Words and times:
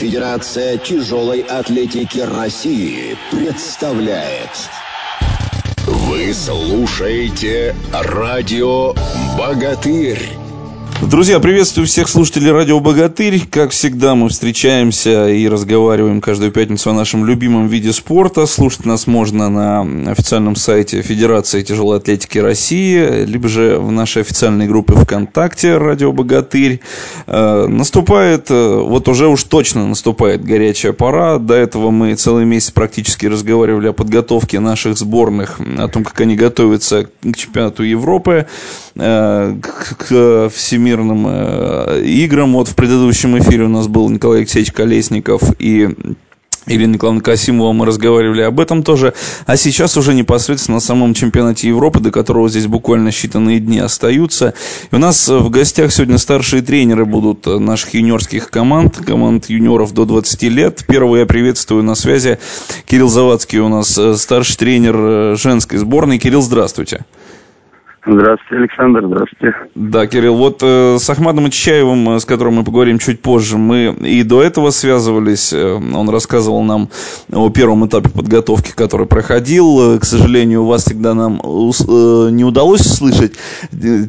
Федерация 0.00 0.78
тяжелой 0.78 1.40
атлетики 1.40 2.20
России 2.20 3.18
представляет. 3.30 4.48
Вы 5.86 6.32
слушаете 6.32 7.76
радио 7.92 8.94
«Богатырь». 9.36 10.39
Друзья, 11.02 11.40
приветствую 11.40 11.86
всех 11.86 12.08
слушателей 12.08 12.52
радио 12.52 12.78
«Богатырь». 12.78 13.40
Как 13.50 13.70
всегда, 13.70 14.14
мы 14.14 14.28
встречаемся 14.28 15.28
и 15.30 15.48
разговариваем 15.48 16.20
каждую 16.20 16.52
пятницу 16.52 16.90
о 16.90 16.92
нашем 16.92 17.24
любимом 17.24 17.68
виде 17.68 17.94
спорта. 17.94 18.44
Слушать 18.44 18.84
нас 18.84 19.06
можно 19.06 19.48
на 19.48 20.10
официальном 20.12 20.56
сайте 20.56 21.00
Федерации 21.00 21.62
тяжелой 21.62 21.96
атлетики 21.96 22.36
России, 22.38 23.24
либо 23.24 23.48
же 23.48 23.78
в 23.78 23.90
нашей 23.90 24.20
официальной 24.22 24.66
группе 24.68 24.92
ВКонтакте 24.92 25.78
«Радио 25.78 26.12
Богатырь». 26.12 26.80
Э, 27.26 27.66
наступает, 27.66 28.50
э, 28.50 28.80
вот 28.80 29.08
уже 29.08 29.26
уж 29.26 29.42
точно 29.44 29.86
наступает 29.86 30.44
горячая 30.44 30.92
пора. 30.92 31.38
До 31.38 31.54
этого 31.54 31.90
мы 31.90 32.14
целый 32.14 32.44
месяц 32.44 32.72
практически 32.72 33.24
разговаривали 33.24 33.88
о 33.88 33.94
подготовке 33.94 34.60
наших 34.60 34.98
сборных, 34.98 35.60
о 35.78 35.88
том, 35.88 36.04
как 36.04 36.20
они 36.20 36.36
готовятся 36.36 37.08
к 37.22 37.36
чемпионату 37.36 37.84
Европы, 37.84 38.46
э, 38.96 39.56
к 39.62 40.50
всемирному 40.54 40.89
всемирным 40.90 41.26
э, 41.28 42.02
играм. 42.04 42.52
Вот 42.52 42.68
в 42.68 42.74
предыдущем 42.74 43.38
эфире 43.38 43.64
у 43.64 43.68
нас 43.68 43.86
был 43.86 44.08
Николай 44.10 44.38
Алексеевич 44.38 44.72
Колесников 44.72 45.42
и 45.58 45.88
Ирина 46.66 46.94
Николаевна 46.94 47.22
Касимова, 47.22 47.72
мы 47.72 47.86
разговаривали 47.86 48.42
об 48.42 48.60
этом 48.60 48.82
тоже. 48.82 49.14
А 49.46 49.56
сейчас 49.56 49.96
уже 49.96 50.14
непосредственно 50.14 50.76
на 50.76 50.80
самом 50.80 51.14
чемпионате 51.14 51.68
Европы, 51.68 52.00
до 52.00 52.10
которого 52.10 52.48
здесь 52.48 52.66
буквально 52.66 53.08
считанные 53.08 53.58
дни 53.60 53.78
остаются. 53.78 54.54
И 54.90 54.94
у 54.94 54.98
нас 54.98 55.28
в 55.28 55.48
гостях 55.48 55.92
сегодня 55.92 56.18
старшие 56.18 56.62
тренеры 56.62 57.06
будут 57.06 57.46
наших 57.46 57.94
юниорских 57.94 58.50
команд, 58.50 58.98
команд 58.98 59.48
юниоров 59.48 59.92
до 59.94 60.04
20 60.04 60.42
лет. 60.44 60.84
Первого 60.86 61.16
я 61.16 61.26
приветствую 61.26 61.82
на 61.82 61.94
связи 61.94 62.38
Кирилл 62.86 63.08
Завадский 63.08 63.58
у 63.60 63.68
нас, 63.68 63.96
э, 63.96 64.14
старший 64.16 64.56
тренер 64.56 64.96
э, 64.96 65.36
женской 65.36 65.78
сборной. 65.78 66.18
Кирилл, 66.18 66.42
здравствуйте. 66.42 67.04
Здравствуйте, 68.06 68.56
Александр, 68.56 69.04
здравствуйте. 69.04 69.54
Да, 69.74 70.06
Кирилл, 70.06 70.34
вот 70.34 70.60
э, 70.62 70.96
с 70.98 71.10
Ахмадом 71.10 71.50
Ичаевым, 71.50 72.16
э, 72.16 72.20
с 72.20 72.24
которым 72.24 72.54
мы 72.54 72.64
поговорим 72.64 72.98
чуть 72.98 73.20
позже, 73.20 73.58
мы 73.58 73.94
и 74.00 74.22
до 74.22 74.42
этого 74.42 74.70
связывались. 74.70 75.52
Э, 75.52 75.74
он 75.74 76.08
рассказывал 76.08 76.62
нам 76.62 76.88
о 77.30 77.50
первом 77.50 77.86
этапе 77.86 78.08
подготовки, 78.08 78.72
который 78.74 79.06
проходил. 79.06 79.96
Э, 79.96 79.98
к 79.98 80.06
сожалению, 80.06 80.64
вас 80.64 80.84
всегда 80.84 81.12
нам 81.12 81.42
э, 81.42 82.30
не 82.30 82.42
удалось 82.42 82.80
услышать. 82.80 83.34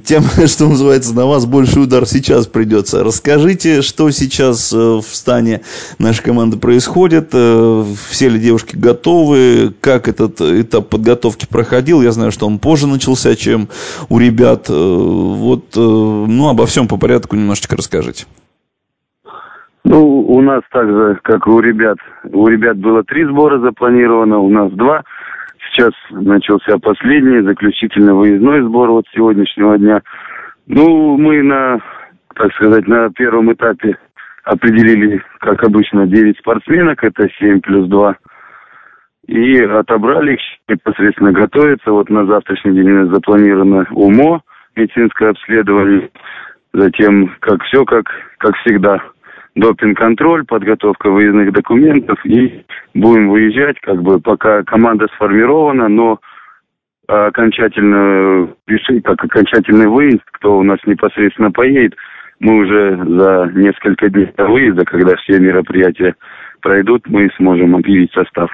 Тем, 0.05 0.23
что 0.48 0.70
называется, 0.70 1.14
на 1.14 1.26
вас 1.26 1.45
больший 1.45 1.83
удар 1.83 2.08
сейчас 2.08 2.48
придется. 2.48 3.03
Расскажите, 3.03 3.81
что 3.81 4.09
сейчас 4.11 4.72
в 4.72 5.03
стане 5.03 5.61
нашей 5.98 6.23
команды 6.23 6.55
происходит. 6.55 7.31
Все 7.31 8.30
ли 8.30 8.39
девушки 8.39 8.78
готовы? 8.78 9.73
Как 9.81 10.08
этот 10.08 10.39
этап 10.39 10.88
подготовки 10.88 11.45
проходил? 11.45 12.02
Я 12.02 12.14
знаю, 12.14 12.31
что 12.31 12.48
он 12.48 12.58
позже 12.58 12.88
начался, 12.88 13.36
чем 13.36 13.67
у 14.09 14.19
ребят. 14.19 14.69
Э, 14.69 14.73
вот, 14.73 15.75
э, 15.75 15.79
ну, 15.79 16.49
обо 16.49 16.65
всем 16.65 16.87
по 16.87 16.97
порядку 16.97 17.35
немножечко 17.35 17.75
расскажите. 17.75 18.25
Ну, 19.83 20.19
у 20.21 20.41
нас 20.41 20.61
так 20.71 20.87
же, 20.87 21.19
как 21.23 21.47
и 21.47 21.49
у 21.49 21.59
ребят. 21.59 21.97
У 22.31 22.47
ребят 22.47 22.77
было 22.77 23.03
три 23.03 23.25
сбора 23.25 23.59
запланировано, 23.59 24.39
у 24.39 24.49
нас 24.49 24.71
два. 24.73 25.03
Сейчас 25.69 25.91
начался 26.11 26.77
последний, 26.77 27.41
заключительный 27.41 28.13
выездной 28.13 28.61
сбор 28.61 28.91
вот 28.91 29.05
сегодняшнего 29.13 29.77
дня. 29.77 30.02
Ну, 30.67 31.17
мы 31.17 31.41
на, 31.41 31.79
так 32.35 32.53
сказать, 32.53 32.87
на 32.87 33.09
первом 33.09 33.52
этапе 33.53 33.97
определили, 34.43 35.21
как 35.39 35.63
обычно, 35.63 36.07
9 36.07 36.37
спортсменок, 36.37 37.03
это 37.03 37.27
7 37.39 37.61
плюс 37.61 37.87
2 37.87 38.15
и 39.27 39.61
отобрали 39.61 40.33
их, 40.33 40.39
непосредственно 40.67 41.31
готовятся. 41.31 41.91
Вот 41.91 42.09
на 42.09 42.25
завтрашний 42.25 42.73
день 42.73 42.92
у 42.92 42.99
нас 43.02 43.09
запланировано 43.09 43.86
УМО, 43.92 44.42
медицинское 44.76 45.30
обследование, 45.30 46.09
затем, 46.73 47.36
как 47.39 47.64
все, 47.64 47.86
как, 47.86 48.05
как 48.37 48.55
всегда, 48.58 49.02
допинг-контроль, 49.55 50.45
подготовка 50.45 51.09
выездных 51.09 51.52
документов, 51.52 52.17
и 52.26 52.65
будем 52.93 53.30
выезжать, 53.30 53.80
как 53.82 54.02
бы 54.02 54.20
пока 54.20 54.64
команда 54.64 55.08
сформирована, 55.15 55.88
но 55.88 56.20
окончательно 57.08 58.49
решить, 58.67 59.03
как 59.03 59.23
окончательный 59.23 59.88
выезд, 59.88 60.23
кто 60.32 60.58
у 60.58 60.64
нас 60.64 60.80
непосредственно 60.86 61.52
поедет, 61.52 61.95
мы 62.39 62.58
уже 62.58 62.98
за 62.98 63.52
несколько 63.53 64.09
дней 64.09 64.32
до 64.36 64.48
выезда, 64.48 64.86
когда 64.86 65.15
все 65.17 65.39
мероприятия 65.39 66.15
пройдут, 66.61 67.08
мы 67.08 67.30
сможем 67.38 67.76
объявить 67.76 68.14
состав. 68.14 68.49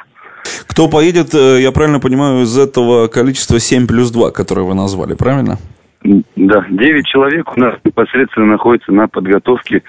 Кто 0.67 0.87
поедет, 0.87 1.33
э, 1.33 1.61
я 1.61 1.71
правильно 1.71 1.99
понимаю, 1.99 2.43
из 2.43 2.57
этого 2.57 3.07
количества 3.07 3.59
7 3.59 3.87
плюс 3.87 4.11
2, 4.11 4.31
которое 4.31 4.63
вы 4.63 4.73
назвали, 4.73 5.13
правильно? 5.13 5.57
Да, 6.03 6.65
9 6.69 7.05
человек 7.05 7.57
у 7.57 7.59
нас 7.59 7.75
непосредственно 7.83 8.45
находится 8.45 8.91
на 8.91 9.07
подготовке 9.07 9.81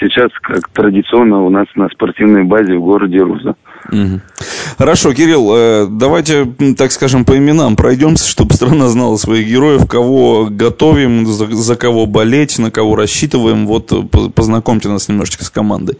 сейчас, 0.00 0.30
как 0.40 0.68
традиционно 0.70 1.42
у 1.42 1.50
нас 1.50 1.66
на 1.74 1.88
спортивной 1.88 2.44
базе 2.44 2.76
в 2.76 2.82
городе 2.82 3.18
Руза. 3.18 3.56
Угу. 3.90 4.20
Хорошо, 4.78 5.12
Кирилл, 5.12 5.54
э, 5.54 5.86
давайте, 5.90 6.46
так 6.78 6.92
скажем, 6.92 7.24
по 7.24 7.36
именам 7.36 7.76
пройдемся, 7.76 8.28
чтобы 8.28 8.54
страна 8.54 8.88
знала 8.88 9.16
своих 9.16 9.48
героев, 9.48 9.86
кого 9.86 10.48
готовим, 10.50 11.26
за, 11.26 11.46
за 11.46 11.76
кого 11.76 12.06
болеть, 12.06 12.58
на 12.58 12.70
кого 12.70 12.96
рассчитываем. 12.96 13.66
Вот 13.66 13.92
э, 13.92 14.02
познакомьте 14.34 14.88
нас 14.88 15.08
немножечко 15.08 15.44
с 15.44 15.50
командой. 15.50 15.98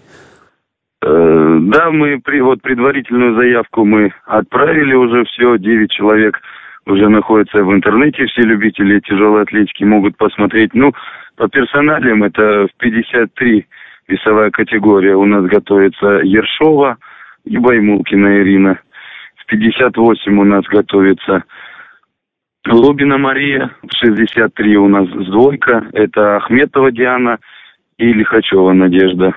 Э, 1.06 1.58
да, 1.60 1.90
мы 1.92 2.20
при, 2.20 2.40
вот 2.40 2.62
предварительную 2.62 3.36
заявку 3.36 3.84
мы 3.84 4.12
отправили 4.24 4.94
уже 4.94 5.24
все, 5.24 5.56
9 5.56 5.90
человек 5.90 6.40
уже 6.84 7.08
находятся 7.08 7.62
в 7.62 7.72
интернете, 7.72 8.26
все 8.26 8.42
любители 8.42 8.98
тяжелой 9.00 9.42
атлетики 9.42 9.84
могут 9.84 10.16
посмотреть. 10.16 10.74
Ну, 10.74 10.92
по 11.36 11.48
персоналиям 11.48 12.24
это 12.24 12.66
в 12.66 12.76
53 12.78 13.66
весовая 14.08 14.50
категория 14.50 15.14
у 15.14 15.24
нас 15.26 15.44
готовится 15.44 16.20
Ершова 16.24 16.96
и 17.44 17.56
Баймулкина 17.56 18.40
Ирина. 18.40 18.80
В 19.36 19.46
58 19.46 20.38
у 20.38 20.44
нас 20.44 20.64
готовится 20.64 21.44
Лобина 22.68 23.16
Мария, 23.16 23.70
в 23.82 23.96
63 23.96 24.76
у 24.76 24.88
нас 24.88 25.08
двойка, 25.08 25.86
это 25.92 26.38
Ахметова 26.38 26.90
Диана 26.90 27.38
и 27.96 28.12
Лихачева 28.12 28.72
Надежда. 28.72 29.36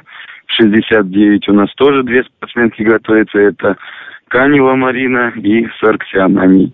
69 0.51 1.49
у 1.49 1.53
нас 1.53 1.73
тоже 1.75 2.03
две 2.03 2.23
спортсменки 2.23 2.81
готовятся. 2.81 3.39
Это 3.39 3.77
Канева 4.27 4.75
Марина 4.75 5.33
и 5.35 5.67
Сарксян 5.79 6.37
они. 6.37 6.73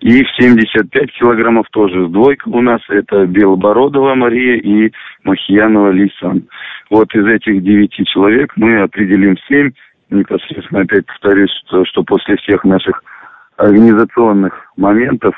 И 0.00 0.24
в 0.24 0.30
75 0.36 1.12
килограммов 1.12 1.66
тоже 1.70 2.08
двойка 2.08 2.48
у 2.48 2.60
нас. 2.60 2.80
Это 2.88 3.24
Белобородова 3.26 4.14
Мария 4.14 4.56
и 4.56 4.92
Махиянова 5.22 5.90
Лисан. 5.90 6.48
Вот 6.90 7.14
из 7.14 7.24
этих 7.24 7.62
девяти 7.62 8.04
человек 8.04 8.52
мы 8.56 8.80
определим 8.80 9.36
семь. 9.48 9.70
Непосредственно 10.10 10.80
опять 10.80 11.06
повторюсь, 11.06 11.50
что, 11.66 11.84
что 11.84 12.02
после 12.02 12.36
всех 12.36 12.64
наших 12.64 13.02
организационных 13.56 14.72
моментов 14.76 15.34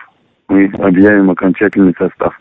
мы 0.49 0.71
объявим 0.79 1.31
окончательный 1.31 1.95
состав. 1.99 2.35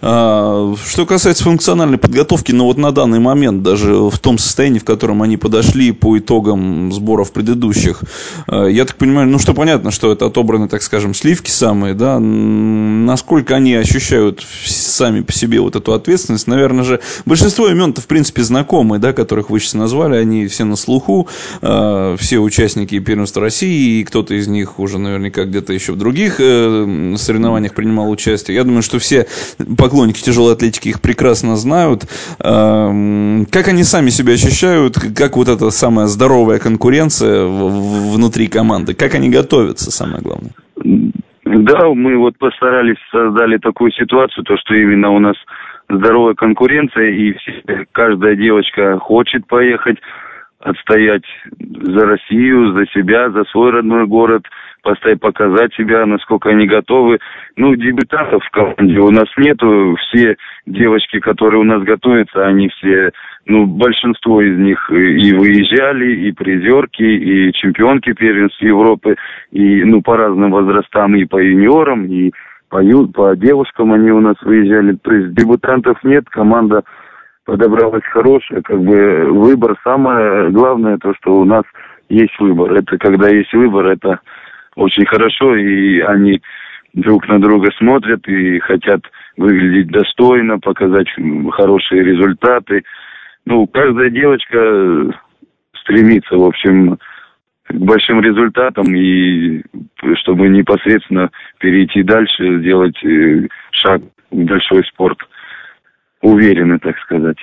А, 0.00 0.74
что 0.84 1.06
касается 1.06 1.44
функциональной 1.44 1.98
подготовки, 1.98 2.52
ну 2.52 2.64
вот 2.64 2.78
на 2.78 2.92
данный 2.92 3.18
момент, 3.18 3.62
даже 3.62 3.94
в 3.94 4.18
том 4.18 4.38
состоянии, 4.38 4.78
в 4.78 4.84
котором 4.84 5.22
они 5.22 5.36
подошли 5.36 5.92
по 5.92 6.18
итогам 6.18 6.92
сборов 6.92 7.32
предыдущих, 7.32 8.02
а, 8.46 8.66
я 8.66 8.84
так 8.84 8.96
понимаю, 8.96 9.28
ну 9.28 9.38
что 9.38 9.54
понятно, 9.54 9.90
что 9.90 10.12
это 10.12 10.26
отобраны, 10.26 10.68
так 10.68 10.82
скажем, 10.82 11.14
сливки 11.14 11.50
самые, 11.50 11.94
да, 11.94 12.18
насколько 12.18 13.56
они 13.56 13.74
ощущают 13.74 14.44
сами 14.64 15.20
по 15.20 15.32
себе 15.32 15.60
вот 15.60 15.76
эту 15.76 15.92
ответственность, 15.92 16.46
наверное 16.46 16.84
же, 16.84 17.00
большинство 17.24 17.68
имен-то 17.68 18.00
в 18.00 18.06
принципе 18.06 18.42
знакомые, 18.42 19.00
да, 19.00 19.12
которых 19.12 19.50
вы 19.50 19.60
сейчас 19.60 19.74
назвали, 19.74 20.16
они 20.16 20.46
все 20.46 20.64
на 20.64 20.76
слуху, 20.76 21.28
а, 21.62 22.16
все 22.16 22.38
участники 22.38 22.98
первенства 22.98 23.42
России, 23.42 24.00
и 24.00 24.04
кто-то 24.04 24.34
из 24.34 24.48
них 24.48 24.78
уже 24.78 24.98
наверняка 24.98 25.44
где-то 25.44 25.72
еще 25.72 25.92
в 25.92 25.96
других 25.96 26.36
э, 26.38 27.14
соревнованиях 27.16 27.74
принимал 27.74 28.10
участие. 28.10 28.56
Я 28.56 28.64
думаю, 28.64 28.82
что 28.82 28.98
все 28.98 29.26
поклонники 29.78 30.20
тяжелой 30.20 30.52
атлетики 30.52 30.88
их 30.88 31.00
прекрасно 31.00 31.56
знают. 31.56 32.02
Как 32.38 33.68
они 33.68 33.84
сами 33.84 34.10
себя 34.10 34.34
ощущают, 34.34 34.96
как 35.16 35.36
вот 35.36 35.48
эта 35.48 35.70
самая 35.70 36.06
здоровая 36.06 36.58
конкуренция 36.58 37.46
внутри 37.46 38.48
команды, 38.48 38.94
как 38.94 39.14
они 39.14 39.30
готовятся, 39.30 39.90
самое 39.90 40.20
главное? 40.22 40.52
Да, 41.44 41.88
мы 41.88 42.18
вот 42.18 42.36
постарались, 42.36 42.98
создали 43.10 43.56
такую 43.56 43.90
ситуацию, 43.92 44.44
то, 44.44 44.56
что 44.58 44.74
именно 44.74 45.10
у 45.10 45.18
нас 45.18 45.36
здоровая 45.88 46.34
конкуренция, 46.34 47.08
и 47.10 47.32
все, 47.38 47.86
каждая 47.92 48.36
девочка 48.36 48.98
хочет 48.98 49.46
поехать, 49.46 49.96
отстоять 50.60 51.24
за 51.58 52.04
Россию, 52.04 52.74
за 52.74 52.84
себя, 52.86 53.30
за 53.30 53.44
свой 53.44 53.70
родной 53.70 54.06
город, 54.06 54.42
поставить, 54.88 55.20
показать 55.20 55.74
себя, 55.74 56.06
насколько 56.06 56.48
они 56.48 56.66
готовы. 56.66 57.18
Ну, 57.56 57.74
дебютантов 57.74 58.42
в 58.42 58.50
команде 58.50 58.98
у 58.98 59.10
нас 59.10 59.26
нету. 59.36 59.96
Все 60.00 60.36
девочки, 60.64 61.20
которые 61.20 61.60
у 61.60 61.64
нас 61.64 61.82
готовятся, 61.82 62.46
они 62.46 62.70
все, 62.70 63.10
ну, 63.44 63.66
большинство 63.66 64.40
из 64.40 64.56
них 64.56 64.90
и 64.90 65.34
выезжали, 65.34 66.28
и 66.28 66.32
призерки, 66.32 67.02
и 67.02 67.52
чемпионки 67.52 68.14
первенств 68.14 68.62
Европы, 68.62 69.16
и, 69.50 69.84
ну, 69.84 70.00
по 70.00 70.16
разным 70.16 70.52
возрастам, 70.52 71.14
и 71.16 71.26
по 71.26 71.36
юниорам, 71.36 72.06
и 72.06 72.32
по, 72.70 72.82
ю, 72.82 73.08
по 73.08 73.36
девушкам 73.36 73.92
они 73.92 74.10
у 74.10 74.20
нас 74.20 74.36
выезжали. 74.40 74.96
То 75.02 75.12
есть 75.12 75.34
дебютантов 75.34 76.02
нет, 76.02 76.24
команда 76.30 76.82
подобралась 77.44 78.04
хорошая, 78.04 78.62
как 78.62 78.80
бы 78.80 79.26
выбор. 79.32 79.76
Самое 79.84 80.50
главное 80.50 80.96
то, 80.96 81.12
что 81.14 81.34
у 81.36 81.44
нас 81.44 81.64
есть 82.08 82.38
выбор. 82.38 82.72
Это 82.72 82.96
когда 82.96 83.28
есть 83.28 83.52
выбор, 83.52 83.86
это 83.86 84.20
очень 84.78 85.06
хорошо, 85.06 85.56
и 85.56 85.98
они 86.00 86.40
друг 86.94 87.28
на 87.28 87.40
друга 87.40 87.70
смотрят 87.78 88.26
и 88.28 88.60
хотят 88.60 89.00
выглядеть 89.36 89.88
достойно, 89.88 90.58
показать 90.58 91.08
хорошие 91.50 92.04
результаты. 92.04 92.84
Ну, 93.44 93.66
каждая 93.66 94.10
девочка 94.10 95.12
стремится, 95.80 96.36
в 96.36 96.44
общем, 96.44 96.96
к 97.66 97.74
большим 97.74 98.20
результатам 98.20 98.94
и 98.94 99.62
чтобы 100.14 100.48
непосредственно 100.48 101.30
перейти 101.58 102.02
дальше, 102.02 102.60
сделать 102.60 102.96
э, 103.04 103.48
шаг 103.72 104.00
в 104.30 104.44
большой 104.44 104.84
спорт. 104.84 105.18
Уверенно, 106.22 106.78
так 106.78 106.98
сказать. 107.00 107.38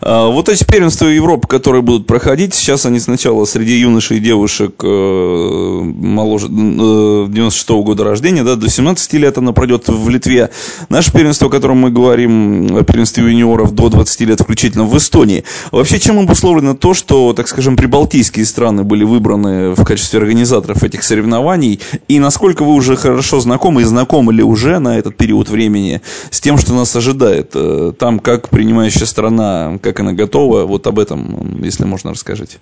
А, 0.00 0.28
вот 0.28 0.48
эти 0.48 0.64
первенства 0.64 1.06
Европы, 1.06 1.48
которые 1.48 1.82
будут 1.82 2.06
проходить, 2.06 2.54
сейчас 2.54 2.86
они 2.86 3.00
сначала 3.00 3.44
среди 3.44 3.78
юношей 3.78 4.18
и 4.18 4.20
девушек 4.20 4.74
э, 4.82 5.80
моложе 5.84 6.48
96 6.48 7.70
-го 7.70 7.82
года 7.82 8.04
рождения, 8.04 8.44
да, 8.44 8.56
до 8.56 8.68
17 8.68 9.12
лет 9.14 9.38
она 9.38 9.52
пройдет 9.52 9.88
в 9.88 10.08
Литве. 10.08 10.50
Наше 10.88 11.12
первенство, 11.12 11.48
о 11.48 11.50
котором 11.50 11.78
мы 11.78 11.90
говорим, 11.90 12.76
о 12.76 12.82
первенстве 12.82 13.24
юниоров 13.24 13.74
до 13.74 13.88
20 13.88 14.20
лет 14.22 14.40
включительно 14.40 14.84
в 14.84 14.96
Эстонии. 14.96 15.44
Вообще, 15.72 15.98
чем 15.98 16.18
обусловлено 16.18 16.74
то, 16.74 16.94
что, 16.94 17.32
так 17.32 17.48
скажем, 17.48 17.76
прибалтийские 17.76 18.46
страны 18.46 18.84
были 18.84 19.04
выбраны 19.04 19.74
в 19.74 19.84
качестве 19.84 20.20
организаторов 20.20 20.82
этих 20.82 21.02
соревнований, 21.02 21.80
и 22.08 22.18
насколько 22.18 22.64
вы 22.64 22.74
уже 22.74 22.96
хорошо 22.96 23.40
знакомы 23.40 23.82
и 23.82 23.84
знакомы 23.84 24.32
ли 24.32 24.42
уже 24.42 24.78
на 24.78 24.98
этот 24.98 25.16
период 25.16 25.48
времени 25.48 26.00
с 26.30 26.40
тем, 26.40 26.58
что 26.58 26.74
нас 26.74 26.94
ожидает? 26.96 27.50
Э, 27.54 27.92
там, 27.98 28.18
как 28.18 28.48
принимающая 28.48 29.06
страна 29.06 29.78
как 29.84 30.00
она 30.00 30.12
готова. 30.14 30.64
Вот 30.64 30.86
об 30.86 30.98
этом, 30.98 31.18
если 31.62 31.84
можно, 31.84 32.10
расскажите. 32.10 32.58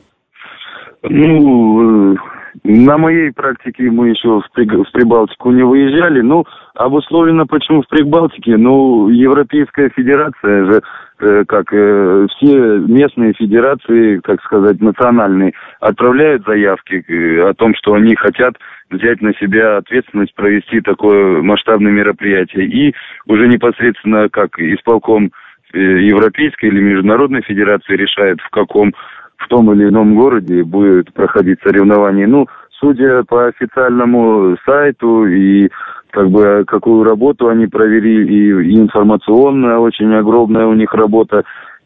Ну, 1.03 2.15
э, 2.15 2.17
на 2.65 2.99
моей 2.99 3.33
практике 3.33 3.91
мы 3.91 4.11
еще 4.11 4.41
в, 4.41 4.45
в 4.55 4.93
Прибалтику 4.93 5.51
не 5.53 5.63
выезжали. 5.63 6.21
Ну, 6.21 6.45
обусловлено 6.75 7.47
почему 7.47 7.83
в 7.83 7.89
Прибалтике? 7.89 8.57
Ну, 8.57 9.09
Европейская 9.09 9.89
Федерация 9.91 10.65
же, 10.65 10.83
э, 11.21 11.45
как 11.47 11.73
э, 11.73 12.27
все 12.37 12.79
местные 12.79 13.33
федерации, 13.35 14.21
так 14.25 14.43
сказать, 14.43 14.81
национальные, 14.81 15.55
отправляют 15.81 16.45
заявки 16.45 17.05
о 17.41 17.55
том, 17.55 17.75
что 17.77 17.95
они 17.95 18.15
хотят 18.15 18.55
взять 18.91 19.23
на 19.23 19.33
себя 19.35 19.79
ответственность 19.79 20.35
провести 20.35 20.81
такое 20.81 21.41
масштабное 21.43 21.93
мероприятие. 21.93 22.67
И 22.67 22.95
уже 23.27 23.49
непосредственно 23.49 24.29
как 24.29 24.59
исполком 24.59 25.33
Европейской 25.73 26.67
или 26.67 26.81
Международной 26.81 27.43
Федерации 27.43 27.95
решает, 27.95 28.41
в 28.41 28.51
каком, 28.51 28.93
в 29.37 29.49
том 29.49 29.73
или 29.73 29.89
ином 29.89 30.17
городе 30.17 30.63
будет 30.63 31.13
проходить 31.13 31.59
соревнование. 31.63 32.27
Ну, 32.27 32.47
судя 32.81 33.23
по 33.25 33.47
официальному 33.47 34.57
сайту 34.67 35.27
и 35.27 35.71
как 36.11 36.31
бы 36.31 36.65
какую 36.67 37.05
работу 37.05 37.49
они 37.49 37.67
провели, 37.67 38.27
и, 38.27 38.73
и 38.73 38.79
информационная 38.79 39.79
очень 39.79 40.13
огромная 40.15 40.67
у 40.67 40.75
них 40.75 40.93
работа, 40.93 41.45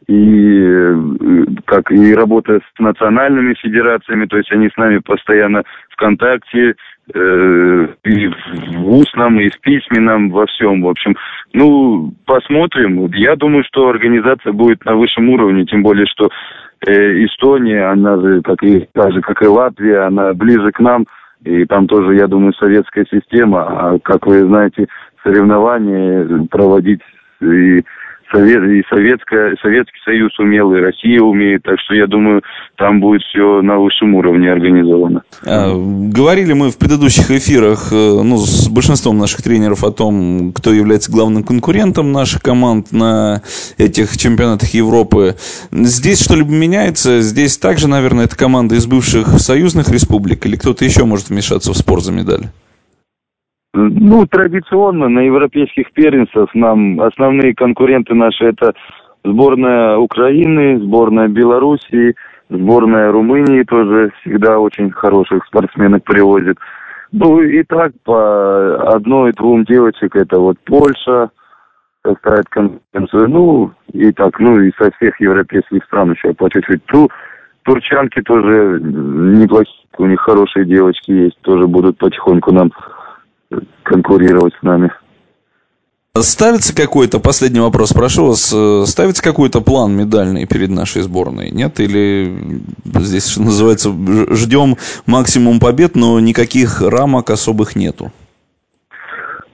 и 0.08 0.62
э, 0.62 0.96
как 1.64 1.90
и 1.90 2.14
работа 2.14 2.58
с 2.60 2.80
национальными 2.80 3.54
федерациями, 3.54 4.26
то 4.26 4.36
есть 4.36 4.50
они 4.52 4.68
с 4.68 4.76
нами 4.76 4.98
постоянно 4.98 5.62
в 5.90 5.96
контакте, 5.96 6.74
э, 7.14 7.88
и 8.04 8.28
в 8.28 8.88
устном, 8.88 9.40
и 9.40 9.50
в 9.50 9.60
письменном, 9.60 10.30
во 10.30 10.46
всем, 10.46 10.82
в 10.82 10.88
общем. 10.88 11.16
Ну, 11.52 12.12
посмотрим. 12.26 13.06
Я 13.12 13.36
думаю, 13.36 13.64
что 13.64 13.88
организация 13.88 14.52
будет 14.52 14.84
на 14.84 14.96
высшем 14.96 15.28
уровне, 15.30 15.64
тем 15.64 15.82
более, 15.82 16.06
что 16.06 16.28
э, 16.86 17.24
Эстония, 17.24 17.86
она 17.90 18.18
же, 18.20 18.42
как 18.42 18.62
и, 18.62 18.88
так 18.92 19.12
же, 19.12 19.20
как 19.20 19.42
и 19.42 19.46
Латвия, 19.46 20.06
она 20.06 20.34
ближе 20.34 20.72
к 20.72 20.80
нам, 20.80 21.06
и 21.44 21.64
там 21.64 21.86
тоже, 21.86 22.16
я 22.16 22.26
думаю, 22.26 22.52
советская 22.54 23.06
система, 23.10 23.62
а, 23.62 23.98
как 24.00 24.26
вы 24.26 24.40
знаете, 24.40 24.86
соревнования 25.22 26.46
проводить 26.50 27.00
и 27.40 27.82
Совет, 28.32 28.62
и 28.64 28.82
Советская, 28.88 29.56
Советский 29.62 29.98
Союз 30.04 30.38
умел, 30.38 30.74
и 30.74 30.80
Россия 30.80 31.20
умеет, 31.20 31.62
так 31.62 31.78
что 31.80 31.94
я 31.94 32.06
думаю, 32.06 32.42
там 32.76 33.00
будет 33.00 33.22
все 33.22 33.62
на 33.62 33.78
высшем 33.78 34.14
уровне 34.14 34.50
организовано. 34.50 35.22
А, 35.46 35.72
говорили 35.74 36.52
мы 36.52 36.70
в 36.70 36.78
предыдущих 36.78 37.30
эфирах 37.30 37.88
э, 37.92 37.94
ну, 37.94 38.36
с 38.38 38.68
большинством 38.68 39.18
наших 39.18 39.42
тренеров 39.42 39.84
о 39.84 39.92
том, 39.92 40.52
кто 40.52 40.72
является 40.72 41.10
главным 41.10 41.44
конкурентом 41.44 42.12
наших 42.12 42.42
команд 42.42 42.92
на 42.92 43.42
этих 43.78 44.16
чемпионатах 44.16 44.70
Европы. 44.74 45.36
Здесь 45.70 46.22
что-либо 46.22 46.50
меняется? 46.50 47.20
Здесь 47.20 47.58
также, 47.58 47.88
наверное, 47.88 48.24
это 48.24 48.36
команда 48.36 48.74
из 48.74 48.86
бывших 48.86 49.38
союзных 49.38 49.88
республик 49.90 50.46
или 50.46 50.56
кто-то 50.56 50.84
еще 50.84 51.04
может 51.04 51.28
вмешаться 51.28 51.72
в 51.72 51.76
спор 51.76 52.00
за 52.00 52.12
медаль? 52.12 52.46
Ну, 53.78 54.26
традиционно 54.26 55.08
на 55.10 55.20
европейских 55.20 55.92
первенствах 55.92 56.54
нам 56.54 56.98
основные 56.98 57.54
конкуренты 57.54 58.14
наши 58.14 58.46
это 58.46 58.72
сборная 59.22 59.98
Украины, 59.98 60.80
сборная 60.80 61.28
Белоруссии, 61.28 62.14
сборная 62.48 63.12
Румынии 63.12 63.64
тоже 63.64 64.12
всегда 64.20 64.58
очень 64.58 64.90
хороших 64.90 65.44
спортсменок 65.44 66.04
привозит. 66.04 66.56
Ну 67.12 67.42
и 67.42 67.62
так 67.64 67.92
по 68.02 68.94
одной-двум 68.94 69.64
девочек 69.64 70.16
это 70.16 70.38
вот 70.38 70.56
Польша 70.64 71.28
составит 72.02 72.48
конкуренцию. 72.48 73.28
Ну 73.28 73.72
и 73.92 74.10
так, 74.12 74.40
ну 74.40 74.58
и 74.58 74.72
со 74.78 74.90
всех 74.92 75.20
европейских 75.20 75.84
стран 75.84 76.12
еще 76.12 76.32
по 76.32 76.48
чуть-чуть. 76.48 76.82
Ту, 76.86 77.10
турчанки 77.64 78.22
тоже 78.22 78.80
неплохие, 78.80 79.84
у 79.98 80.06
них 80.06 80.20
хорошие 80.20 80.64
девочки 80.64 81.10
есть, 81.10 81.38
тоже 81.42 81.66
будут 81.66 81.98
потихоньку 81.98 82.54
нам 82.54 82.72
конкурировать 83.82 84.54
с 84.60 84.62
нами. 84.62 84.90
Ставится 86.22 86.74
какой-то, 86.74 87.20
последний 87.20 87.60
вопрос, 87.60 87.92
прошу 87.92 88.28
вас, 88.28 88.50
э, 88.54 88.84
ставится 88.86 89.22
какой-то 89.22 89.60
план 89.60 89.94
медальный 89.94 90.46
перед 90.46 90.70
нашей 90.70 91.02
сборной, 91.02 91.50
нет? 91.50 91.78
Или 91.78 92.62
здесь, 92.84 93.28
что 93.28 93.42
называется, 93.42 93.90
ждем 94.34 94.76
максимум 95.06 95.60
побед, 95.60 95.94
но 95.94 96.18
никаких 96.20 96.80
рамок 96.80 97.28
особых 97.28 97.76
нету? 97.76 98.12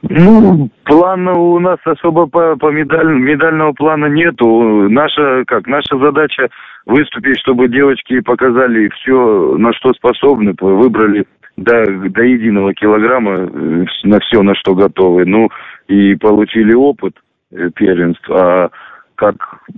Ну, 0.02 0.69
плана 0.85 1.33
у 1.33 1.59
нас 1.61 1.78
особо 1.85 2.26
по, 2.26 2.57
по 2.57 2.71
медаль, 2.71 3.07
медального 3.07 3.73
плана 3.73 4.07
нету. 4.07 4.88
Наша, 4.88 5.45
как, 5.47 5.67
наша 5.67 5.97
задача 5.99 6.49
выступить, 6.87 7.38
чтобы 7.38 7.69
девочки 7.69 8.21
показали 8.21 8.88
все, 8.88 9.57
на 9.59 9.73
что 9.73 9.93
способны, 9.95 10.55
выбрали 10.61 11.25
до, 11.56 11.85
до 11.87 12.23
единого 12.23 12.75
килограмма 12.75 13.32
э, 13.32 13.85
на 14.04 14.21
все, 14.21 14.42
на 14.42 14.54
что 14.54 14.75
готовы. 14.75 15.25
Ну, 15.25 15.49
и 15.88 16.14
получили 16.16 16.73
опыт 16.73 17.14
э, 17.50 17.71
первенств, 17.75 18.28
а 18.30 18.71
как 19.14 19.37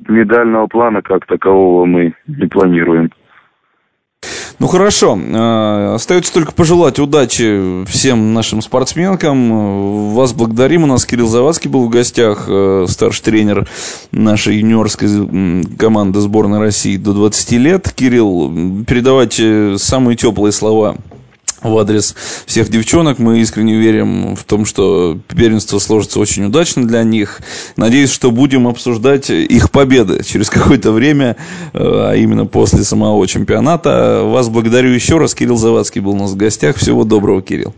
медального 0.08 0.66
плана 0.66 1.02
как 1.02 1.26
такового 1.26 1.84
мы 1.84 2.14
не 2.26 2.46
планируем. 2.46 3.10
Ну 4.58 4.68
хорошо, 4.68 5.18
э, 5.18 5.94
остается 5.94 6.32
только 6.32 6.52
пожелать 6.52 6.98
удачи 6.98 7.84
всем 7.86 8.32
нашим 8.32 8.62
спортсменкам. 8.62 10.14
Вас 10.14 10.32
благодарим. 10.32 10.84
У 10.84 10.86
нас 10.86 11.04
Кирилл 11.04 11.26
Завадский 11.26 11.68
был 11.68 11.86
в 11.86 11.90
гостях, 11.90 12.48
старший 12.88 13.24
тренер 13.24 13.66
нашей 14.12 14.58
юниорской 14.58 15.08
команды 15.76 16.20
сборной 16.20 16.60
России 16.60 16.96
до 16.96 17.12
20 17.12 17.52
лет. 17.52 17.92
Кирилл, 17.92 18.84
передавайте 18.86 19.76
самые 19.76 20.16
теплые 20.16 20.52
слова 20.52 20.96
в 21.64 21.78
адрес 21.78 22.14
всех 22.47 22.68
девчонок. 22.68 23.18
Мы 23.18 23.40
искренне 23.40 23.76
верим 23.76 24.37
в 24.37 24.44
том, 24.44 24.64
что 24.64 25.18
первенство 25.35 25.78
сложится 25.78 26.21
очень 26.21 26.44
удачно 26.44 26.87
для 26.87 27.02
них. 27.02 27.40
Надеюсь, 27.76 28.12
что 28.12 28.30
будем 28.30 28.68
обсуждать 28.68 29.30
их 29.30 29.71
победы 29.71 30.23
через 30.25 30.50
какое-то 30.50 30.92
время, 30.92 31.37
э, 31.73 31.78
а 31.80 32.14
именно 32.14 32.47
после 32.47 32.80
самого 32.80 33.26
чемпионата. 33.26 34.23
Вас 34.25 34.49
благодарю 34.49 34.90
еще 34.90 35.18
раз. 35.18 35.35
Кирилл 35.35 35.56
Завадский 35.56 36.00
был 36.00 36.12
у 36.12 36.18
нас 36.18 36.33
в 36.33 36.37
гостях. 36.37 36.76
Всего 36.76 37.04
доброго, 37.04 37.42
Кирилл. 37.42 37.75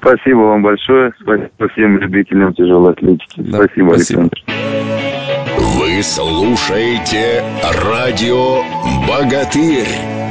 Спасибо 0.00 0.38
вам 0.38 0.62
большое. 0.62 1.12
Спасибо 1.20 1.68
всем 1.72 1.98
любителям 1.98 2.54
тяжелой 2.54 2.92
атлетики. 2.92 3.40
Да, 3.40 3.64
спасибо, 3.64 3.94
спасибо, 3.94 4.20
Александр. 4.20 4.38
Вы 5.58 6.02
слушаете 6.02 7.42
радио 7.82 8.62
«Богатырь». 9.08 10.25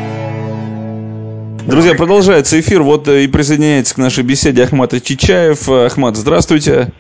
Друзья, 1.68 1.96
продолжается 1.96 2.60
эфир. 2.60 2.84
Вот 2.84 3.08
и 3.08 3.26
присоединяется 3.26 3.96
к 3.96 3.98
нашей 3.98 4.24
беседе 4.24 4.64
Ахмат 4.64 5.02
Чичаев. 5.02 5.68
Ахмат, 5.68 6.16
здравствуйте. 6.16 6.94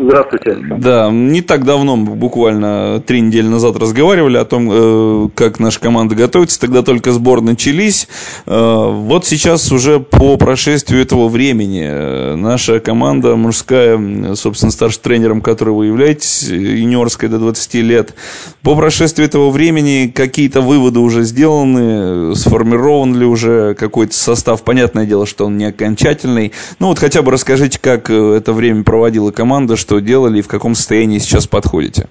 Здравствуйте. 0.00 0.56
Да, 0.78 1.10
не 1.10 1.42
так 1.42 1.64
давно, 1.64 1.96
буквально 1.96 3.02
три 3.04 3.20
недели 3.20 3.48
назад 3.48 3.76
разговаривали 3.76 4.36
о 4.36 4.44
том, 4.44 4.68
э, 4.70 5.28
как 5.34 5.58
наша 5.58 5.80
команда 5.80 6.14
готовится. 6.14 6.60
Тогда 6.60 6.82
только 6.82 7.10
сбор 7.10 7.40
начались. 7.40 8.06
Э, 8.46 8.90
вот 8.92 9.26
сейчас 9.26 9.72
уже 9.72 9.98
по 9.98 10.36
прошествию 10.36 11.02
этого 11.02 11.28
времени 11.28 11.84
э, 11.84 12.36
наша 12.36 12.78
команда 12.78 13.34
мужская, 13.34 14.36
собственно, 14.36 14.70
старшим 14.70 15.02
тренером 15.02 15.40
которой 15.40 15.70
вы 15.70 15.86
являетесь, 15.86 16.44
юниорская 16.44 17.28
до 17.28 17.40
20 17.40 17.74
лет, 17.74 18.14
по 18.62 18.76
прошествию 18.76 19.26
этого 19.26 19.50
времени 19.50 20.12
какие-то 20.14 20.60
выводы 20.60 21.00
уже 21.00 21.24
сделаны, 21.24 22.36
сформирован 22.36 23.16
ли 23.16 23.26
уже 23.26 23.74
какой-то 23.74 24.14
состав. 24.14 24.62
Понятное 24.62 25.06
дело, 25.06 25.26
что 25.26 25.46
он 25.46 25.56
не 25.56 25.64
окончательный. 25.64 26.52
Ну 26.78 26.86
вот 26.86 27.00
хотя 27.00 27.22
бы 27.22 27.32
расскажите, 27.32 27.80
как 27.80 28.10
это 28.10 28.52
время 28.52 28.84
проводила 28.84 29.32
команда, 29.32 29.76
что 29.76 29.87
делали 29.96 30.38
и 30.38 30.42
в 30.42 30.48
каком 30.48 30.74
состоянии 30.74 31.18
сейчас 31.18 31.46
подходите? 31.46 32.08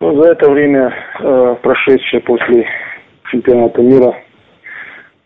Ну, 0.00 0.22
за 0.22 0.30
это 0.30 0.50
время, 0.50 0.92
э, 1.20 1.56
прошедшее 1.62 2.20
после 2.20 2.66
чемпионата 3.30 3.80
мира, 3.80 4.14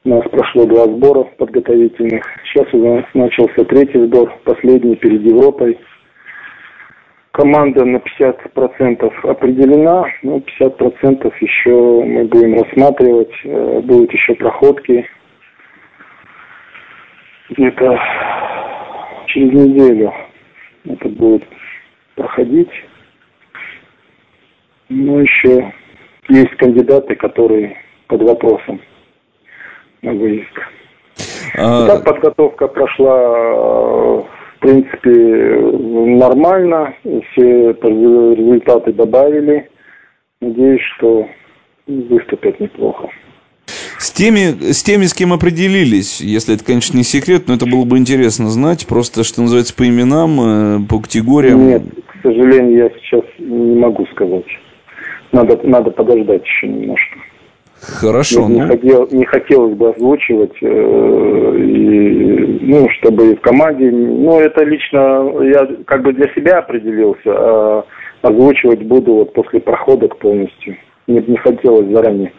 у 0.05 0.09
нас 0.09 0.23
прошло 0.31 0.65
два 0.65 0.85
сбора 0.85 1.25
подготовительных. 1.39 2.25
Сейчас 2.45 2.73
у 2.73 2.79
нас 2.79 3.05
начался 3.15 3.65
третий 3.65 4.07
сбор, 4.07 4.33
последний 4.45 4.97
перед 4.97 5.23
Европой. 5.23 5.79
Команда 7.33 7.85
на 7.85 7.99
50% 7.99 9.13
определена, 9.25 10.07
но 10.23 10.39
50% 10.39 11.33
еще 11.41 12.05
мы 12.05 12.25
будем 12.25 12.55
рассматривать. 12.63 13.33
Э, 13.45 13.81
будут 13.81 14.13
еще 14.13 14.35
проходки. 14.35 15.07
Где-то 17.51 17.99
через 19.33 19.53
неделю 19.53 20.13
это 20.85 21.09
будет 21.09 21.45
проходить. 22.15 22.71
Но 24.89 25.21
еще 25.21 25.73
есть 26.29 26.51
кандидаты, 26.57 27.15
которые 27.15 27.77
под 28.09 28.23
вопросом 28.23 28.81
на 30.03 30.13
выезд. 30.13 30.53
А... 31.57 31.87
Так 31.87 32.05
подготовка 32.05 32.69
прошла, 32.69 34.23
в 34.23 34.27
принципе, 34.61 35.11
нормально. 36.19 36.95
Все 37.03 37.73
результаты 37.73 38.93
добавили. 38.93 39.71
Надеюсь, 40.41 40.83
что 40.97 41.29
выступят 41.87 42.59
неплохо. 42.61 43.09
С 44.01 44.13
теми, 44.13 44.73
с 44.73 44.83
теми, 44.83 45.05
с 45.05 45.13
кем 45.13 45.35
определились, 45.35 46.23
если 46.23 46.55
это, 46.55 46.65
конечно, 46.65 46.97
не 46.97 47.03
секрет, 47.03 47.43
но 47.49 47.55
это 47.55 47.67
было 47.67 47.85
бы 47.85 47.99
интересно 47.99 48.49
знать, 48.49 48.87
просто, 48.87 49.25
что 49.25 49.43
называется, 49.43 49.77
по 49.77 49.87
именам, 49.87 50.41
э, 50.41 50.79
по 50.89 51.01
категориям. 51.01 51.67
Нет, 51.67 51.83
к 52.07 52.23
сожалению, 52.23 52.79
я 52.79 52.91
сейчас 53.03 53.25
не 53.39 53.79
могу 53.79 54.07
сказать. 54.07 54.47
Надо, 55.33 55.61
надо 55.65 55.91
подождать 55.91 56.43
еще 56.43 56.69
немножко. 56.69 57.19
Хорошо. 57.79 58.49
Не, 58.49 58.63
ну... 58.63 58.69
хотел, 58.69 59.07
не 59.11 59.27
хотелось 59.27 59.75
бы 59.75 59.91
озвучивать, 59.91 60.57
э, 60.63 61.57
и, 61.59 62.59
ну, 62.63 62.89
чтобы 63.01 63.33
и 63.33 63.37
в 63.37 63.41
команде, 63.43 63.91
ну, 63.91 64.41
это 64.41 64.65
лично 64.65 65.31
я 65.43 65.69
как 65.85 66.05
бы 66.05 66.15
для 66.15 66.33
себя 66.35 66.61
определился, 66.61 67.27
а 67.27 67.85
озвучивать 68.23 68.83
буду 68.83 69.13
вот 69.13 69.35
после 69.35 69.61
проходок 69.61 70.17
полностью. 70.17 70.79
Не, 71.07 71.21
не 71.21 71.37
хотелось 71.37 71.93
заранее. 71.93 72.33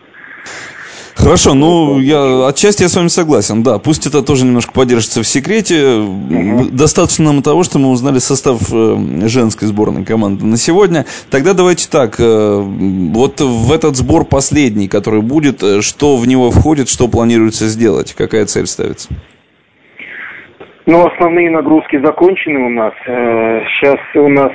Хорошо, 1.16 1.54
ну, 1.54 2.00
я 2.00 2.48
отчасти 2.48 2.84
я 2.84 2.90
с 2.90 2.96
вами 2.96 3.08
согласен, 3.08 3.64
да. 3.64 3.80
Пусть 3.80 4.08
это 4.08 4.24
тоже 4.24 4.46
немножко 4.46 4.72
поддержится 4.72 5.22
в 5.22 5.28
секрете. 5.28 5.98
Угу. 5.98 6.70
Достаточно 6.72 7.26
нам 7.26 7.44
того, 7.44 7.64
что 7.64 7.80
мы 7.80 7.90
узнали 7.90 8.20
состав 8.20 8.62
э, 8.72 9.28
женской 9.28 9.68
сборной 9.68 10.06
команды 10.06 10.46
на 10.46 10.58
сегодня. 10.58 11.06
Тогда 11.30 11.54
давайте 11.54 11.90
так, 11.90 12.16
э, 12.20 12.62
вот 12.62 13.42
в 13.42 13.72
этот 13.72 13.96
сбор 13.98 14.26
последний, 14.26 14.88
который 14.88 15.22
будет, 15.22 15.62
э, 15.64 15.82
что 15.82 16.18
в 16.18 16.28
него 16.28 16.50
входит, 16.52 16.90
что 16.90 17.08
планируется 17.08 17.68
сделать, 17.68 18.14
какая 18.14 18.46
цель 18.46 18.68
ставится? 18.68 19.10
Ну, 20.88 21.06
основные 21.06 21.52
нагрузки 21.52 22.04
закончены 22.04 22.66
у 22.66 22.70
нас. 22.70 22.94
Сейчас 23.06 24.00
у 24.16 24.28
нас 24.28 24.52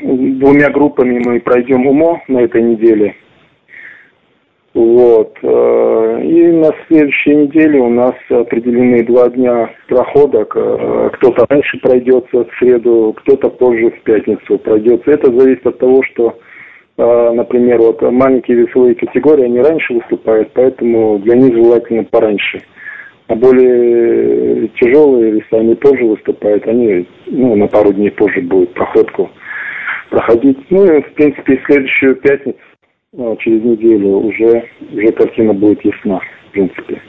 двумя 0.00 0.70
группами 0.70 1.22
мы 1.24 1.40
пройдем 1.40 1.86
УМО 1.86 2.22
на 2.28 2.38
этой 2.38 2.62
неделе. 2.62 3.14
Вот. 4.74 5.38
Э, 5.40 6.20
и 6.24 6.48
на 6.48 6.70
следующей 6.86 7.36
неделе 7.36 7.78
у 7.78 7.90
нас 7.90 8.14
определены 8.28 9.04
два 9.04 9.28
дня 9.28 9.70
проходок. 9.88 10.52
Э, 10.56 11.10
кто-то 11.12 11.46
раньше 11.48 11.78
пройдется 11.78 12.44
в 12.44 12.48
среду, 12.58 13.14
кто-то 13.18 13.50
позже 13.50 13.90
в 13.90 14.02
пятницу 14.02 14.58
пройдется. 14.58 15.12
Это 15.12 15.32
зависит 15.32 15.64
от 15.64 15.78
того, 15.78 16.02
что, 16.02 16.36
э, 16.98 17.30
например, 17.34 17.78
вот 17.78 18.02
маленькие 18.02 18.56
весовые 18.56 18.96
категории, 18.96 19.44
они 19.44 19.60
раньше 19.60 19.94
выступают, 19.94 20.50
поэтому 20.54 21.20
для 21.20 21.36
них 21.36 21.54
желательно 21.54 22.02
пораньше. 22.02 22.60
А 23.28 23.36
более 23.36 24.68
тяжелые 24.80 25.30
веса, 25.30 25.56
они 25.60 25.76
позже 25.76 26.04
выступают, 26.04 26.66
они 26.66 27.06
ну, 27.26 27.54
на 27.54 27.68
пару 27.68 27.92
дней 27.92 28.10
позже 28.10 28.40
будут 28.40 28.74
проходку 28.74 29.30
проходить. 30.10 30.58
Ну 30.68 30.84
и, 30.84 31.00
в 31.00 31.14
принципе, 31.14 31.62
следующую 31.64 32.16
пятницу 32.16 32.58
через 33.38 33.62
неделю 33.62 34.18
уже, 34.18 34.64
уже 34.92 35.12
картина 35.12 35.52
будет 35.52 35.84
ясна, 35.84 36.20
в 36.48 36.52
принципе. 36.52 37.00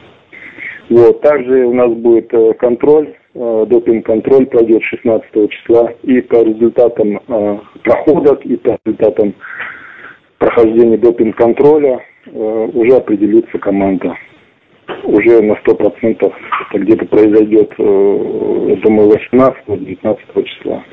Вот. 0.89 1.21
Также 1.21 1.65
у 1.65 1.73
нас 1.73 1.91
будет 1.93 2.31
э, 2.33 2.53
контроль, 2.53 3.15
э, 3.33 3.65
допинг-контроль 3.67 4.45
пройдет 4.45 4.83
16 4.83 5.49
числа. 5.49 5.91
И 6.03 6.21
по 6.21 6.43
результатам 6.43 7.19
э, 7.27 7.59
проходов, 7.83 8.45
и 8.45 8.55
по 8.57 8.77
результатам 8.85 9.33
прохождения 10.37 10.97
допинг-контроля 10.97 12.01
уже 12.27 12.95
определится 12.95 13.59
команда. 13.59 14.17
Уже 15.03 15.43
на 15.43 15.53
100% 15.53 16.17
это 16.19 16.79
где-то 16.79 17.05
произойдет, 17.05 17.71
я 17.77 18.75
думаю, 18.77 19.11
18-19 19.11 20.43
числа. 20.43 20.83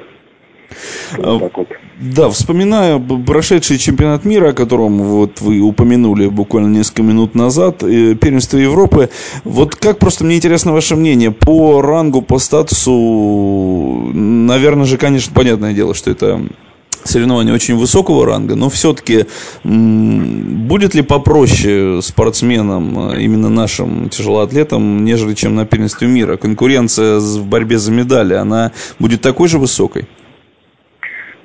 Вот 1.18 1.40
так 1.40 1.56
вот. 1.56 1.68
Да, 2.00 2.30
вспоминая 2.30 2.98
прошедший 2.98 3.78
чемпионат 3.78 4.24
мира, 4.24 4.50
о 4.50 4.52
котором 4.52 4.98
вот 4.98 5.40
вы 5.40 5.60
упомянули 5.60 6.26
буквально 6.26 6.68
несколько 6.68 7.02
минут 7.02 7.34
назад, 7.34 7.78
первенство 7.78 8.56
Европы, 8.56 9.10
вот 9.44 9.76
как 9.76 9.98
просто 9.98 10.24
мне 10.24 10.36
интересно 10.36 10.72
ваше 10.72 10.96
мнение 10.96 11.30
по 11.30 11.80
рангу, 11.80 12.22
по 12.22 12.38
статусу, 12.38 14.10
наверное 14.12 14.86
же, 14.86 14.96
конечно, 14.98 15.32
понятное 15.32 15.74
дело, 15.74 15.94
что 15.94 16.10
это 16.10 16.40
соревнования 17.04 17.52
очень 17.52 17.76
высокого 17.76 18.26
ранга, 18.26 18.54
но 18.54 18.68
все-таки 18.68 19.26
будет 19.64 20.94
ли 20.94 21.02
попроще 21.02 22.00
спортсменам, 22.02 23.12
э, 23.12 23.22
именно 23.22 23.48
нашим 23.48 24.08
тяжелоатлетам, 24.08 25.04
нежели 25.04 25.34
чем 25.34 25.54
на 25.54 25.66
первенстве 25.66 26.08
мира? 26.08 26.36
Конкуренция 26.36 27.18
в 27.18 27.46
борьбе 27.46 27.78
за 27.78 27.92
медали, 27.92 28.34
она 28.34 28.72
будет 28.98 29.20
такой 29.20 29.48
же 29.48 29.58
высокой? 29.58 30.06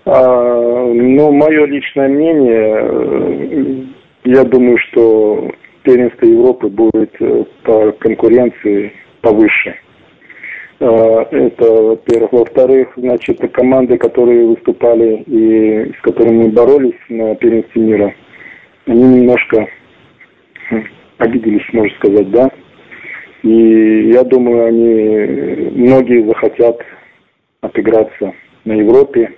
А, 0.09 0.85
ну, 0.93 1.33
мое 1.33 1.65
личное 1.65 2.07
мнение, 2.07 2.77
э, 2.81 3.83
я 4.23 4.45
думаю, 4.45 4.77
что 4.77 5.51
первенство 5.83 6.25
Европы 6.25 6.69
будет 6.69 7.13
э, 7.19 7.43
по 7.63 7.91
конкуренции 7.91 8.93
повыше. 9.19 9.75
А, 10.79 11.27
это, 11.29 11.69
во-первых. 11.69 12.31
Во-вторых, 12.31 12.93
значит, 12.95 13.41
команды, 13.51 13.97
которые 13.97 14.47
выступали 14.47 15.23
и 15.27 15.91
с 15.91 16.01
которыми 16.03 16.43
мы 16.43 16.49
боролись 16.51 16.99
на 17.09 17.35
первенстве 17.35 17.81
мира, 17.81 18.15
они 18.85 19.03
немножко 19.03 19.67
хм, 20.69 20.83
обиделись, 21.17 21.67
можно 21.73 21.93
сказать, 21.97 22.31
да. 22.31 22.49
И 23.43 24.11
я 24.13 24.23
думаю, 24.23 24.67
они 24.67 25.69
многие 25.75 26.25
захотят 26.25 26.77
отыграться 27.59 28.33
на 28.63 28.71
Европе, 28.71 29.33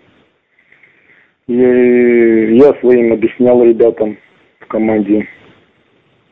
и 1.50 2.58
я 2.58 2.74
своим 2.76 3.12
объяснял 3.12 3.64
ребятам 3.64 4.18
в 4.60 4.68
команде, 4.68 5.28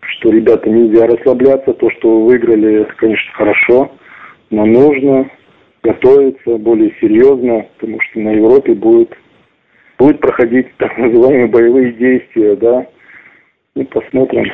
что, 0.01 0.29
ребята, 0.29 0.69
нельзя 0.69 1.07
расслабляться. 1.07 1.73
То, 1.73 1.89
что 1.89 2.19
вы 2.19 2.27
выиграли, 2.27 2.81
это, 2.81 2.93
конечно, 2.93 3.33
хорошо, 3.33 3.91
но 4.51 4.65
нужно 4.65 5.27
готовиться 5.81 6.57
более 6.57 6.93
серьезно, 7.01 7.65
потому 7.77 7.99
что 8.01 8.19
на 8.19 8.29
Европе 8.33 8.75
будет, 8.75 9.17
будет 9.97 10.19
проходить 10.19 10.67
так 10.77 10.95
называемые 10.99 11.47
боевые 11.47 11.93
действия, 11.93 12.55
да. 12.55 12.85
И 13.75 13.83
посмотрим. 13.85 14.45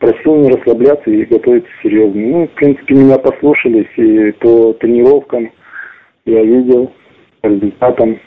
Просил 0.00 0.34
не 0.36 0.50
расслабляться 0.50 1.10
и 1.10 1.24
готовиться 1.24 1.70
серьезно. 1.84 2.20
Ну, 2.20 2.46
в 2.48 2.50
принципе, 2.50 2.94
меня 2.94 3.18
послушались, 3.18 3.86
и 3.96 4.32
по 4.32 4.72
тренировкам 4.74 5.52
я 6.24 6.42
видел 6.42 6.92
по 7.40 7.46
результатам 7.46 8.18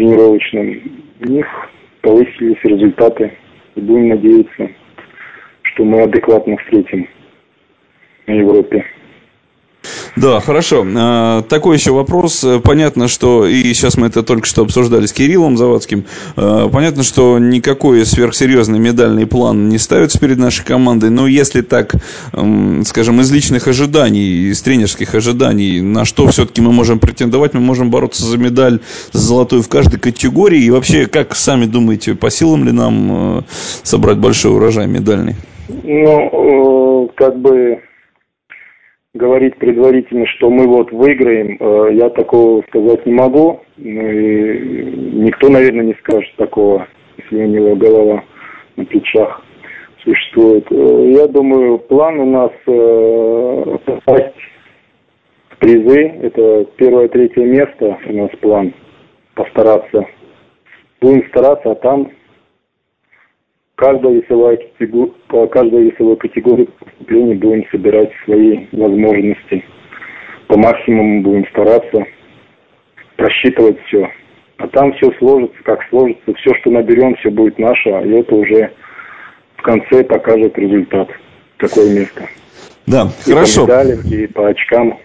тренировочным, 0.00 1.04
у 1.20 1.30
них 1.30 1.46
повысились 2.00 2.56
результаты. 2.64 3.32
И 3.74 3.80
будем 3.80 4.08
надеяться, 4.08 4.70
что 5.62 5.84
мы 5.84 6.02
адекватно 6.02 6.56
встретим 6.56 7.06
на 8.26 8.32
Европе. 8.32 8.84
Да, 10.16 10.40
хорошо. 10.40 10.84
А, 10.96 11.42
такой 11.42 11.76
еще 11.76 11.92
вопрос. 11.92 12.44
Понятно, 12.62 13.08
что, 13.08 13.46
и 13.46 13.62
сейчас 13.74 13.96
мы 13.96 14.08
это 14.08 14.22
только 14.22 14.46
что 14.46 14.62
обсуждали 14.62 15.06
с 15.06 15.12
Кириллом 15.12 15.56
Завадским, 15.56 16.04
а, 16.36 16.68
понятно, 16.68 17.02
что 17.02 17.38
никакой 17.38 18.04
сверхсерьезный 18.04 18.78
медальный 18.78 19.26
план 19.26 19.68
не 19.68 19.78
ставится 19.78 20.18
перед 20.18 20.38
нашей 20.38 20.64
командой, 20.64 21.10
но 21.10 21.26
если 21.26 21.60
так, 21.60 21.94
скажем, 22.84 23.20
из 23.20 23.30
личных 23.30 23.68
ожиданий, 23.68 24.50
из 24.50 24.62
тренерских 24.62 25.14
ожиданий, 25.14 25.80
на 25.80 26.04
что 26.04 26.26
все-таки 26.28 26.60
мы 26.60 26.72
можем 26.72 26.98
претендовать, 26.98 27.54
мы 27.54 27.60
можем 27.60 27.90
бороться 27.90 28.24
за 28.24 28.38
медаль 28.38 28.80
за 29.12 29.20
золотую 29.20 29.62
в 29.62 29.68
каждой 29.68 29.98
категории, 29.98 30.62
и 30.62 30.70
вообще, 30.70 31.06
как 31.06 31.34
сами 31.36 31.66
думаете, 31.66 32.14
по 32.14 32.30
силам 32.30 32.64
ли 32.64 32.72
нам 32.72 33.38
э, 33.38 33.42
собрать 33.82 34.18
большой 34.18 34.52
урожай 34.52 34.86
медальный? 34.86 35.36
Ну, 35.68 37.06
э, 37.06 37.08
как 37.16 37.38
бы 37.38 37.80
говорить 39.14 39.56
предварительно, 39.56 40.26
что 40.26 40.50
мы 40.50 40.66
вот 40.66 40.92
выиграем, 40.92 41.56
э, 41.58 41.94
я 41.94 42.10
такого 42.10 42.62
сказать 42.68 43.04
не 43.06 43.12
могу. 43.12 43.60
Ну 43.76 44.08
и 44.08 44.84
никто, 45.14 45.48
наверное, 45.48 45.84
не 45.84 45.94
скажет 45.94 46.32
такого, 46.36 46.86
если 47.18 47.42
у 47.42 47.46
него 47.46 47.76
голова 47.76 48.22
на 48.76 48.84
плечах 48.84 49.42
существует. 50.04 50.66
Э, 50.70 51.10
я 51.10 51.26
думаю, 51.26 51.78
план 51.78 52.20
у 52.20 52.26
нас 52.26 52.52
э, 52.66 53.78
попасть 53.84 54.36
в 55.50 55.58
призы. 55.58 56.00
Это 56.22 56.66
первое, 56.76 57.08
третье 57.08 57.44
место 57.44 57.98
у 58.06 58.12
нас 58.12 58.30
план. 58.40 58.72
Постараться. 59.34 60.06
Будем 61.00 61.26
стараться, 61.30 61.72
а 61.72 61.74
там 61.76 62.10
каждая 63.80 64.12
весовая 64.12 64.58
категория, 64.58 65.12
по 65.28 65.46
каждой 65.46 65.90
весовой 65.90 66.16
категории 66.16 66.68
поступления 66.78 67.34
будем 67.34 67.66
собирать 67.70 68.10
свои 68.24 68.66
возможности. 68.72 69.64
По 70.48 70.58
максимуму 70.58 71.22
будем 71.22 71.46
стараться 71.48 72.04
просчитывать 73.16 73.78
все. 73.86 74.10
А 74.58 74.68
там 74.68 74.92
все 74.94 75.10
сложится, 75.18 75.56
как 75.64 75.80
сложится. 75.88 76.34
Все, 76.34 76.54
что 76.60 76.70
наберем, 76.70 77.14
все 77.16 77.30
будет 77.30 77.58
наше, 77.58 77.88
а 77.88 78.02
это 78.02 78.34
уже 78.34 78.70
в 79.56 79.62
конце 79.62 80.04
покажет 80.04 80.58
результат. 80.58 81.08
Какое 81.56 81.94
место. 81.94 82.28
Да, 82.86 83.08
и 83.26 83.32
хорошо. 83.32 83.66
По 83.66 83.70
медалям, 83.70 84.00
и 84.12 84.26
по 84.26 84.48
очкам. 84.48 84.98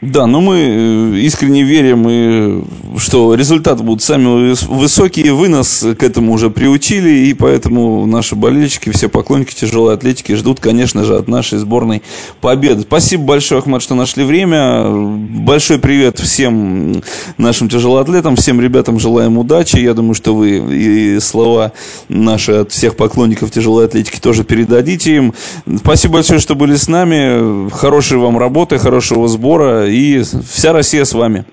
Да, 0.00 0.26
но 0.26 0.40
мы 0.40 0.56
э, 0.56 1.18
искренне 1.18 1.62
верим, 1.62 2.06
и, 2.08 2.98
что 2.98 3.34
результаты 3.34 3.82
будут 3.82 4.02
сами 4.02 4.54
высокие. 4.66 5.34
Вы 5.34 5.48
нас 5.48 5.84
к 5.98 6.02
этому 6.02 6.32
уже 6.32 6.48
приучили, 6.48 7.26
и 7.26 7.34
поэтому 7.34 8.06
наши 8.06 8.34
болельщики, 8.34 8.90
все 8.92 9.10
поклонники 9.10 9.54
тяжелой 9.54 9.92
атлетики 9.92 10.34
ждут, 10.36 10.58
конечно 10.58 11.04
же, 11.04 11.16
от 11.16 11.28
нашей 11.28 11.58
сборной 11.58 12.00
победы. 12.40 12.80
Спасибо 12.80 13.24
большое, 13.24 13.58
Ахмад, 13.58 13.82
что 13.82 13.94
нашли 13.94 14.24
время. 14.24 14.86
Большой 14.88 15.78
привет 15.78 16.18
всем 16.18 17.02
нашим 17.36 17.68
тяжелоатлетам, 17.68 18.36
всем 18.36 18.58
ребятам 18.58 18.98
желаем 18.98 19.36
удачи. 19.36 19.76
Я 19.76 19.92
думаю, 19.92 20.14
что 20.14 20.34
вы 20.34 20.62
и 20.74 21.20
слова 21.20 21.72
наши 22.08 22.52
от 22.52 22.72
всех 22.72 22.96
поклонников 22.96 23.50
тяжелой 23.50 23.84
атлетики 23.84 24.18
тоже 24.18 24.44
передадите 24.44 25.16
им. 25.16 25.34
Спасибо 25.76 26.14
большое, 26.14 26.40
что 26.40 26.54
были 26.54 26.76
с 26.76 26.88
нами. 26.88 27.68
Хорошей 27.68 28.16
вам 28.16 28.38
работы, 28.38 28.78
хорошего 28.78 29.28
сбора 29.28 29.89
и 29.90 30.20
вся 30.22 30.72
Россия 30.72 31.04
с 31.04 31.14
вами. 31.14 31.44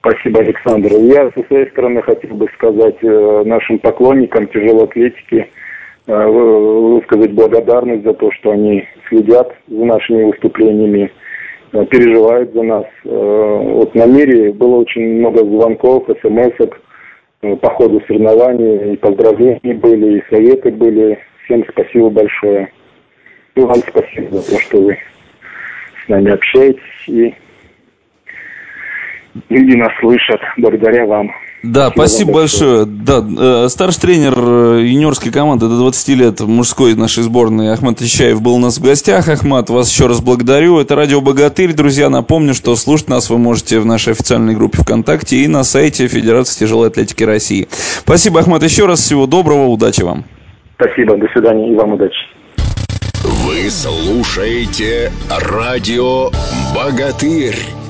Спасибо, 0.00 0.38
Александр. 0.40 0.92
Я 1.00 1.32
со 1.32 1.42
своей 1.48 1.68
стороны 1.70 2.00
хотел 2.00 2.36
бы 2.36 2.46
сказать 2.54 2.96
э, 3.02 3.42
нашим 3.44 3.80
поклонникам 3.80 4.46
тяжелой 4.46 4.84
атлетики, 4.84 5.50
э, 6.06 6.26
высказать 6.26 7.32
благодарность 7.32 8.04
за 8.04 8.14
то, 8.14 8.30
что 8.30 8.52
они 8.52 8.86
следят 9.08 9.52
за 9.66 9.84
нашими 9.84 10.24
выступлениями, 10.24 11.10
э, 11.72 11.84
переживают 11.86 12.52
за 12.54 12.62
нас. 12.62 12.84
Вот 13.02 13.96
на 13.96 14.06
мире 14.06 14.52
было 14.52 14.76
очень 14.76 15.18
много 15.18 15.44
звонков, 15.44 16.06
смс 16.22 16.54
по 17.40 17.70
ходу 17.70 18.00
соревнований, 18.06 18.92
и 18.92 18.96
поздравления 18.96 19.74
были, 19.74 20.18
и 20.18 20.24
советы 20.30 20.70
были. 20.70 21.18
Всем 21.44 21.64
спасибо 21.68 22.10
большое. 22.10 22.70
И 23.56 23.60
вам 23.60 23.76
спасибо 23.88 24.36
за 24.36 24.50
то, 24.50 24.60
что 24.60 24.82
вы 24.82 24.98
с 26.04 26.08
нами 26.08 26.30
общаетесь 26.30 27.08
и 27.08 27.34
люди 29.48 29.76
нас 29.76 29.92
слышат 30.00 30.40
благодаря 30.56 31.06
вам. 31.06 31.30
Да, 31.62 31.90
спасибо, 31.90 32.34
большое. 32.34 32.84
Да, 32.86 33.24
э, 33.64 33.68
старший 33.68 34.00
тренер 34.00 34.34
э, 34.36 34.82
юниорской 34.82 35.32
команды 35.32 35.68
до 35.68 35.78
20 35.78 36.08
лет 36.16 36.40
мужской 36.40 36.94
нашей 36.94 37.24
сборной 37.24 37.72
Ахмат 37.72 38.00
Ищаев 38.00 38.40
был 38.40 38.54
у 38.54 38.58
нас 38.58 38.78
в 38.78 38.84
гостях. 38.84 39.28
Ахмат, 39.28 39.70
вас 39.70 39.90
еще 39.90 40.06
раз 40.06 40.20
благодарю. 40.20 40.78
Это 40.78 40.94
радио 40.94 41.20
«Богатырь». 41.20 41.72
Друзья, 41.72 42.08
напомню, 42.10 42.54
что 42.54 42.76
слушать 42.76 43.08
нас 43.08 43.30
вы 43.30 43.38
можете 43.38 43.80
в 43.80 43.86
нашей 43.86 44.12
официальной 44.12 44.54
группе 44.54 44.78
ВКонтакте 44.82 45.36
и 45.36 45.48
на 45.48 45.64
сайте 45.64 46.06
Федерации 46.08 46.60
тяжелой 46.60 46.88
атлетики 46.88 47.24
России. 47.24 47.66
Спасибо, 47.70 48.40
Ахмат, 48.40 48.62
еще 48.62 48.86
раз. 48.86 49.00
Всего 49.00 49.26
доброго, 49.26 49.66
удачи 49.66 50.02
вам. 50.02 50.24
Спасибо, 50.78 51.16
до 51.16 51.26
свидания 51.32 51.72
и 51.72 51.74
вам 51.74 51.94
удачи. 51.94 52.14
Вы 53.24 53.70
слушаете 53.70 55.10
радио 55.30 56.30
«Богатырь». 56.74 57.85